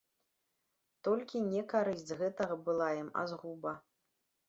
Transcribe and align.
Толькі 1.09 1.43
не 1.51 1.63
карысць 1.75 2.07
з 2.09 2.19
гэтага 2.25 2.61
была 2.71 2.91
ім, 3.05 3.15
а 3.23 3.31
згуба. 3.33 3.81